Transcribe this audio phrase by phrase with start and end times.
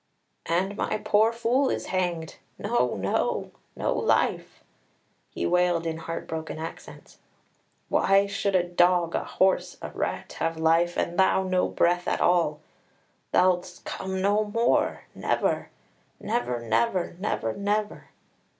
[0.47, 2.37] "And my poor fool is hanged!
[2.57, 4.63] No, no, no life!"
[5.29, 7.19] he wailed in heart broken accents.
[7.87, 12.19] "Why should a dog, a horse, a rat, have life, and thou no breath at
[12.19, 12.61] all?
[13.31, 15.69] Thou'lt come no more never,
[16.19, 18.09] never, never, never, never!